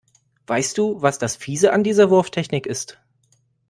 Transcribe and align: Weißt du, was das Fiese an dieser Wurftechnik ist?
Weißt 0.47 0.79
du, 0.79 0.99
was 1.03 1.19
das 1.19 1.35
Fiese 1.35 1.71
an 1.73 1.83
dieser 1.83 2.09
Wurftechnik 2.09 2.65
ist? 2.65 2.99